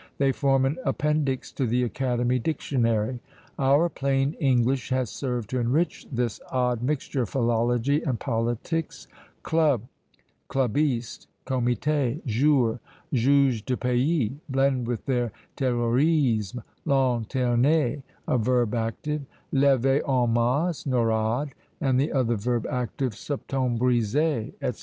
They 0.17 0.31
form 0.31 0.65
an 0.65 0.77
appendix 0.83 1.51
to 1.51 1.67
the 1.67 1.83
Academy 1.83 2.39
Dictionary. 2.39 3.19
Our 3.59 3.87
plain 3.87 4.33
English 4.39 4.89
has 4.89 5.11
served 5.11 5.51
to 5.51 5.59
enrich 5.59 6.07
this 6.11 6.39
odd 6.51 6.81
mixture 6.81 7.21
of 7.21 7.29
philology 7.29 8.01
and 8.01 8.19
politics: 8.19 9.07
Club, 9.43 9.83
clubiste, 10.49 11.27
comité, 11.45 12.25
jure, 12.25 12.79
juge 13.13 13.63
de 13.63 13.77
paix, 13.77 14.31
blend 14.49 14.87
with 14.87 15.05
their 15.05 15.31
terrorisme, 15.55 16.63
lanterner, 16.83 18.01
a 18.27 18.39
verb 18.39 18.73
active, 18.73 19.21
lévee 19.53 20.01
en 20.09 20.33
masse, 20.33 20.85
noyades, 20.87 21.51
and 21.79 21.99
the 21.99 22.11
other 22.11 22.37
verb 22.37 22.65
active, 22.67 23.11
septembriser, 23.13 24.51
&c. 24.73 24.79